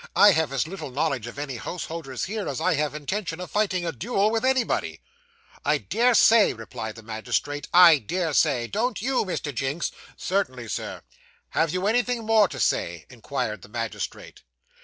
I 0.15 0.31
have 0.31 0.51
as 0.51 0.65
little 0.67 0.89
knowledge 0.89 1.27
of 1.27 1.37
any 1.37 1.57
householders 1.57 2.23
here, 2.23 2.49
as 2.49 2.59
I 2.59 2.73
have 2.73 2.95
intention 2.95 3.39
of 3.39 3.51
fighting 3.51 3.85
a 3.85 3.91
duel 3.91 4.31
with 4.31 4.43
anybody.' 4.43 4.99
'I 5.63 5.77
dare 5.77 6.15
say,' 6.15 6.53
replied 6.53 6.95
the 6.95 7.03
magistrate, 7.03 7.67
'I 7.71 7.99
dare 7.99 8.33
say 8.33 8.65
don't 8.65 8.99
you, 8.99 9.23
Mr. 9.25 9.53
Jinks?' 9.53 9.91
'Certainly, 10.17 10.69
Sir.' 10.69 11.03
'Have 11.49 11.71
you 11.71 11.85
anything 11.85 12.25
more 12.25 12.47
to 12.47 12.59
say?' 12.59 13.05
inquired 13.11 13.61
the 13.61 13.69
magistrate. 13.69 14.41